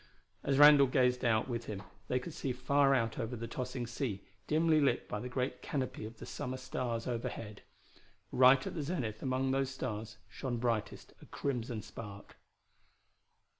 [0.43, 4.23] As Randall gazed out with him they could see far out over the tossing sea,
[4.47, 7.61] dimly lit by the great canopy of the summer stars overhead.
[8.31, 12.35] Right at the zenith among those stars shone brightest a crimson spark.